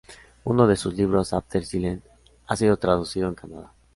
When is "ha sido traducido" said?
2.47-3.27